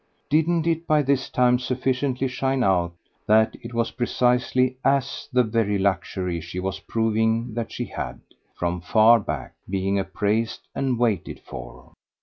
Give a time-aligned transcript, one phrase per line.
[0.31, 2.93] Didn't it by this time sufficiently shine out
[3.27, 8.19] that it was precisely AS the very luxury she was proving that she had,
[8.55, 11.93] from far back, been appraised and waited for?